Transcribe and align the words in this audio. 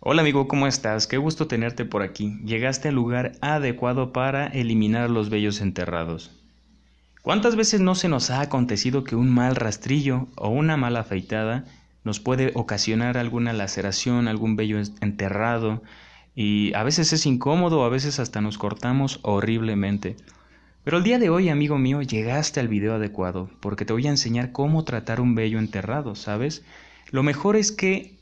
Hola 0.00 0.22
amigo, 0.22 0.46
¿cómo 0.46 0.68
estás? 0.68 1.08
Qué 1.08 1.16
gusto 1.16 1.48
tenerte 1.48 1.84
por 1.84 2.02
aquí. 2.02 2.38
Llegaste 2.44 2.88
al 2.88 2.94
lugar 2.94 3.32
adecuado 3.40 4.12
para 4.12 4.46
eliminar 4.46 5.10
los 5.10 5.28
vellos 5.28 5.60
enterrados. 5.60 6.30
¿Cuántas 7.22 7.56
veces 7.56 7.80
no 7.80 7.96
se 7.96 8.08
nos 8.08 8.30
ha 8.30 8.40
acontecido 8.40 9.02
que 9.02 9.16
un 9.16 9.28
mal 9.28 9.56
rastrillo 9.56 10.28
o 10.36 10.50
una 10.50 10.76
mala 10.76 11.00
afeitada 11.00 11.64
nos 12.04 12.20
puede 12.20 12.52
ocasionar 12.54 13.18
alguna 13.18 13.52
laceración, 13.52 14.28
algún 14.28 14.54
vello 14.54 14.78
enterrado? 15.00 15.82
Y 16.32 16.72
a 16.74 16.84
veces 16.84 17.12
es 17.12 17.26
incómodo, 17.26 17.82
a 17.82 17.88
veces 17.88 18.20
hasta 18.20 18.40
nos 18.40 18.56
cortamos 18.56 19.18
horriblemente. 19.22 20.16
Pero 20.84 20.98
el 20.98 21.02
día 21.02 21.18
de 21.18 21.28
hoy, 21.28 21.48
amigo 21.48 21.76
mío, 21.76 22.02
llegaste 22.02 22.60
al 22.60 22.68
video 22.68 22.94
adecuado, 22.94 23.50
porque 23.58 23.84
te 23.84 23.92
voy 23.92 24.06
a 24.06 24.10
enseñar 24.10 24.52
cómo 24.52 24.84
tratar 24.84 25.20
un 25.20 25.34
vello 25.34 25.58
enterrado, 25.58 26.14
¿sabes? 26.14 26.64
Lo 27.10 27.24
mejor 27.24 27.56
es 27.56 27.72
que 27.72 28.17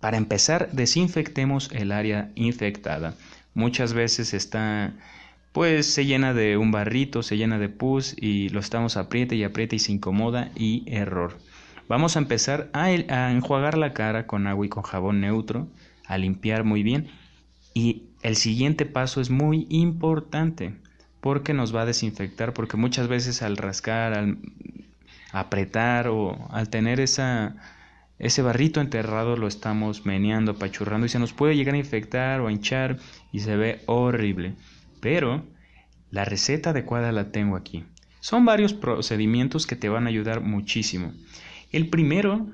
para 0.00 0.16
empezar, 0.16 0.70
desinfectemos 0.72 1.70
el 1.72 1.92
área 1.92 2.30
infectada. 2.34 3.14
Muchas 3.54 3.94
veces 3.94 4.34
está 4.34 4.92
pues 5.56 5.86
se 5.86 6.04
llena 6.04 6.34
de 6.34 6.58
un 6.58 6.70
barrito, 6.70 7.22
se 7.22 7.38
llena 7.38 7.58
de 7.58 7.70
pus 7.70 8.14
y 8.20 8.50
lo 8.50 8.60
estamos 8.60 8.98
apriete 8.98 9.36
y 9.36 9.42
apriete 9.42 9.76
y 9.76 9.78
se 9.78 9.90
incomoda 9.90 10.50
y 10.54 10.82
error. 10.86 11.38
Vamos 11.88 12.14
a 12.14 12.18
empezar 12.18 12.68
a, 12.74 12.84
a, 12.84 13.32
enjuagar 13.32 13.78
la 13.78 13.94
cara 13.94 14.26
con 14.26 14.46
agua 14.46 14.66
y 14.66 14.68
con 14.68 14.82
jabón 14.82 15.22
neutro, 15.22 15.66
a 16.04 16.18
limpiar 16.18 16.64
muy 16.64 16.82
bien 16.82 17.08
y 17.72 18.02
el 18.20 18.36
siguiente 18.36 18.84
paso 18.84 19.22
es 19.22 19.30
muy 19.30 19.66
importante 19.70 20.74
porque 21.22 21.54
nos 21.54 21.74
va 21.74 21.82
a 21.82 21.86
desinfectar 21.86 22.52
porque 22.52 22.76
muchas 22.76 23.08
veces 23.08 23.40
al 23.40 23.56
rascar, 23.56 24.12
al 24.12 24.36
apretar 25.32 26.08
o 26.08 26.48
al 26.50 26.68
tener 26.68 27.00
esa 27.00 27.56
ese 28.18 28.42
barrito 28.42 28.80
enterrado 28.80 29.36
lo 29.36 29.46
estamos 29.46 30.06
meneando, 30.06 30.52
apachurrando 30.52 31.06
y 31.06 31.10
se 31.10 31.18
nos 31.18 31.32
puede 31.32 31.56
llegar 31.56 31.74
a 31.74 31.78
infectar 31.78 32.40
o 32.40 32.48
a 32.48 32.52
hinchar 32.52 32.98
y 33.32 33.40
se 33.40 33.56
ve 33.56 33.80
horrible. 33.86 34.54
Pero 35.00 35.44
la 36.10 36.24
receta 36.24 36.70
adecuada 36.70 37.12
la 37.12 37.30
tengo 37.30 37.56
aquí. 37.56 37.84
Son 38.20 38.44
varios 38.44 38.72
procedimientos 38.72 39.66
que 39.66 39.76
te 39.76 39.88
van 39.88 40.06
a 40.06 40.08
ayudar 40.08 40.40
muchísimo. 40.40 41.12
El 41.72 41.88
primero 41.88 42.46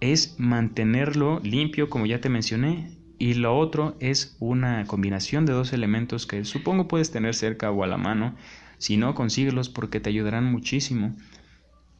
es 0.00 0.34
mantenerlo 0.38 1.40
limpio, 1.44 1.88
como 1.88 2.06
ya 2.06 2.20
te 2.20 2.28
mencioné, 2.28 2.90
y 3.18 3.34
lo 3.34 3.56
otro 3.56 3.96
es 4.00 4.36
una 4.40 4.84
combinación 4.86 5.46
de 5.46 5.52
dos 5.52 5.72
elementos 5.72 6.26
que 6.26 6.44
supongo 6.44 6.88
puedes 6.88 7.12
tener 7.12 7.34
cerca 7.34 7.70
o 7.70 7.84
a 7.84 7.86
la 7.86 7.96
mano. 7.96 8.34
Si 8.78 8.96
no, 8.96 9.14
consíguelos 9.14 9.68
porque 9.68 10.00
te 10.00 10.10
ayudarán 10.10 10.50
muchísimo 10.50 11.14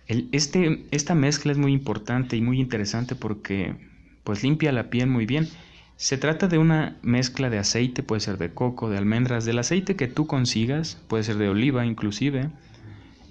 este, 0.06 0.84
esta 0.90 1.14
mezcla 1.14 1.52
es 1.52 1.58
muy 1.58 1.72
importante 1.72 2.36
y 2.36 2.42
muy 2.42 2.60
interesante 2.60 3.14
porque 3.14 3.74
pues 4.22 4.42
limpia 4.42 4.72
la 4.72 4.90
piel 4.90 5.08
muy 5.08 5.26
bien. 5.26 5.48
Se 5.96 6.18
trata 6.18 6.48
de 6.48 6.58
una 6.58 6.96
mezcla 7.02 7.50
de 7.50 7.58
aceite, 7.58 8.02
puede 8.02 8.20
ser 8.20 8.36
de 8.36 8.52
coco, 8.52 8.90
de 8.90 8.98
almendras, 8.98 9.44
del 9.44 9.58
aceite 9.58 9.96
que 9.96 10.08
tú 10.08 10.26
consigas, 10.26 10.98
puede 11.08 11.22
ser 11.22 11.36
de 11.36 11.48
oliva 11.48 11.86
inclusive, 11.86 12.50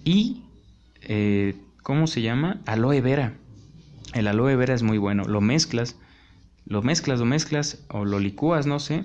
y, 0.05 0.43
eh, 1.02 1.55
¿cómo 1.81 2.07
se 2.07 2.21
llama? 2.21 2.61
Aloe 2.65 3.02
vera. 3.02 3.33
El 4.13 4.27
aloe 4.27 4.55
vera 4.55 4.73
es 4.73 4.83
muy 4.83 4.97
bueno, 4.97 5.25
lo 5.25 5.41
mezclas, 5.41 5.97
lo 6.65 6.81
mezclas, 6.81 7.19
lo 7.19 7.25
mezclas, 7.25 7.83
o 7.89 8.05
lo 8.05 8.19
licúas, 8.19 8.65
no 8.65 8.80
sé, 8.80 9.03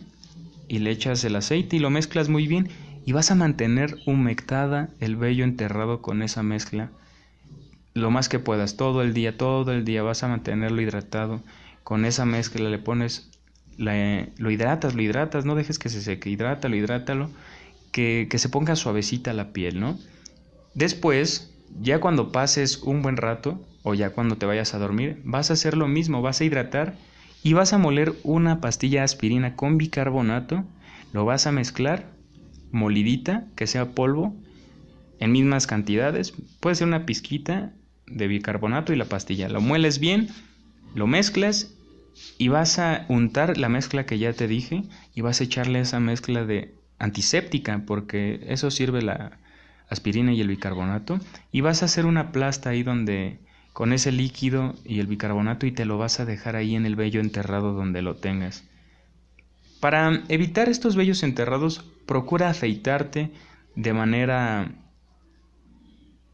y 0.69 0.79
le 0.79 0.91
echas 0.91 1.25
el 1.25 1.35
aceite 1.35 1.77
y 1.77 1.81
lo 1.81 1.91
mezclas 1.91 2.29
muy 2.29 2.47
bien, 2.47 2.69
y 3.05 3.13
vas 3.13 3.31
a 3.31 3.35
mantener 3.35 3.97
humectada 4.07 4.91
el 5.01 5.17
vello 5.17 5.43
enterrado 5.43 6.01
con 6.01 6.23
esa 6.23 6.43
mezcla 6.43 6.91
lo 7.99 8.11
más 8.11 8.29
que 8.29 8.39
puedas, 8.39 8.77
todo 8.77 9.03
el 9.03 9.15
día, 9.15 9.37
todo 9.37 9.73
el 9.73 9.85
día 9.85 10.03
vas 10.03 10.23
a 10.23 10.29
mantenerlo 10.29 10.81
hidratado. 10.81 11.43
Con 11.85 12.05
esa 12.05 12.25
mezcla 12.25 12.69
le 12.69 12.79
pones, 12.79 13.31
lo 13.77 14.51
hidratas, 14.51 14.95
lo 14.95 15.03
hidratas, 15.03 15.45
no 15.45 15.55
dejes 15.55 15.79
que 15.79 15.89
se 15.89 16.01
seque, 16.01 16.31
hidrátalo, 16.31 16.77
hidrátalo, 16.77 17.31
que, 17.93 18.29
que 18.31 18.39
se 18.39 18.49
ponga 18.49 18.77
suavecita 18.77 19.33
la 19.33 19.53
piel, 19.53 19.81
¿no? 19.81 19.99
Después, 20.75 21.55
ya 21.81 22.01
cuando 22.01 22.33
pases 22.33 22.83
un 22.83 23.03
buen 23.03 23.17
rato, 23.17 23.61
o 23.83 23.95
ya 23.95 24.11
cuando 24.11 24.37
te 24.37 24.47
vayas 24.47 24.75
a 24.75 24.79
dormir, 24.79 25.21
vas 25.25 25.51
a 25.51 25.55
hacer 25.55 25.77
lo 25.77 25.89
mismo, 25.89 26.21
vas 26.21 26.41
a 26.41 26.45
hidratar 26.45 26.97
y 27.43 27.53
vas 27.53 27.73
a 27.73 27.79
moler 27.79 28.15
una 28.23 28.61
pastilla 28.61 29.01
de 29.01 29.05
aspirina 29.05 29.57
con 29.57 29.79
bicarbonato, 29.79 30.65
lo 31.13 31.25
vas 31.25 31.47
a 31.47 31.53
mezclar, 31.53 32.11
molidita, 32.71 33.47
que 33.57 33.67
sea 33.67 33.93
polvo, 33.93 34.35
en 35.21 35.33
mismas 35.33 35.67
cantidades, 35.67 36.35
puede 36.61 36.77
ser 36.77 36.87
una 36.87 37.07
pizquita 37.07 37.73
de 38.11 38.29
bicarbonato 38.29 38.93
y 38.93 38.97
la 38.97 39.07
pastilla. 39.07 39.49
Lo 39.49 39.61
mueles 39.61 39.99
bien, 39.99 40.29
lo 40.95 41.07
mezclas 41.07 41.75
y 42.37 42.49
vas 42.49 42.79
a 42.79 43.05
untar 43.09 43.59
la 43.59 43.69
mezcla 43.69 44.07
que 44.07 44.19
ya 44.19 44.33
te 44.33 44.49
dije 44.49 44.85
y 45.15 45.21
vas 45.21 45.41
a 45.41 45.45
echarle 45.45 45.81
esa 45.81 46.01
mezcla 46.01 46.45
de 46.45 46.75
antiséptica 46.99 47.83
porque 47.87 48.41
eso 48.49 48.71
sirve 48.71 49.03
la 49.03 49.39
aspirina 49.89 50.33
y 50.33 50.41
el 50.41 50.49
bicarbonato 50.49 51.21
y 51.53 51.61
vas 51.61 51.83
a 51.83 51.87
hacer 51.87 52.07
una 52.07 52.33
plasta 52.33 52.71
ahí 52.71 52.83
donde 52.83 53.39
con 53.73 53.93
ese 53.93 54.11
líquido 54.11 54.75
y 54.85 54.99
el 54.99 55.07
bicarbonato 55.07 55.67
y 55.67 55.73
te 55.73 55.85
lo 55.85 55.99
vas 55.99 56.21
a 56.21 56.25
dejar 56.25 56.57
ahí 56.57 56.75
en 56.75 56.85
el 56.85 56.97
vello 56.97 57.21
enterrado 57.21 57.73
donde 57.73 58.03
lo 58.03 58.17
tengas. 58.17 58.65
Para 59.81 60.25
evitar 60.29 60.69
estos 60.69 60.97
vellos 60.97 61.23
enterrados, 61.23 61.85
procura 62.05 62.51
afeitarte 62.51 63.31
de 63.77 63.93
manera 63.93 64.73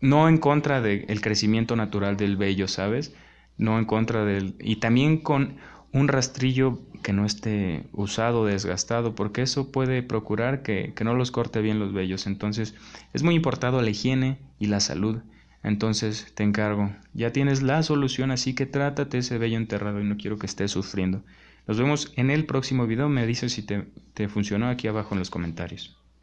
no 0.04 0.28
en 0.28 0.37
contra 0.37 0.82
del 0.82 1.20
crecimiento 1.22 1.76
natural 1.76 2.19
del 2.19 2.37
vello, 2.37 2.69
¿sabes? 2.69 3.15
No 3.56 3.78
en 3.78 3.87
contra 3.87 4.26
del... 4.26 4.54
Y 4.60 4.76
también 4.76 5.16
con 5.16 5.56
un 5.92 6.09
rastrillo 6.09 6.78
que 7.03 7.15
no 7.15 7.25
esté 7.25 7.87
usado, 7.92 8.44
desgastado, 8.44 9.15
porque 9.15 9.41
eso 9.41 9.72
puede 9.72 10.03
procurar 10.03 10.62
que, 10.62 10.92
que 10.94 11.04
no 11.04 11.15
los 11.15 11.31
corte 11.31 11.62
bien 11.62 11.78
los 11.78 11.94
vellos. 11.94 12.26
Entonces 12.26 12.75
es 13.15 13.22
muy 13.22 13.34
importante 13.34 13.81
la 13.81 13.88
higiene 13.88 14.38
y 14.59 14.66
la 14.66 14.81
salud. 14.81 15.22
Entonces 15.62 16.31
te 16.34 16.42
encargo, 16.42 16.92
ya 17.15 17.32
tienes 17.32 17.62
la 17.62 17.82
solución, 17.82 18.31
así 18.31 18.54
que 18.54 18.66
trátate 18.66 19.16
ese 19.16 19.38
vello 19.38 19.56
enterrado 19.56 20.03
y 20.03 20.04
no 20.04 20.19
quiero 20.19 20.38
que 20.38 20.44
estés 20.44 20.71
sufriendo. 20.71 21.22
Nos 21.66 21.78
vemos 21.78 22.12
en 22.16 22.31
el 22.31 22.44
próximo 22.44 22.86
video, 22.86 23.09
me 23.09 23.26
dices 23.26 23.54
si 23.54 23.62
te, 23.62 23.86
te 24.12 24.28
funcionó 24.28 24.69
aquí 24.69 24.86
abajo 24.86 25.15
en 25.15 25.21
los 25.21 25.31
comentarios. 25.31 25.97